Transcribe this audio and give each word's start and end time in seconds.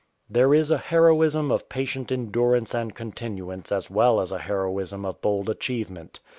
There 0.27 0.51
is 0.55 0.71
a 0.71 0.79
heroism 0.79 1.51
of 1.51 1.69
patient 1.69 2.11
endurance 2.11 2.73
and 2.73 2.95
continuance 2.95 3.71
as 3.71 3.91
well 3.91 4.19
as 4.19 4.31
a 4.31 4.39
heroism 4.39 5.05
of 5.05 5.21
bold 5.21 5.47
achievement. 5.47 6.19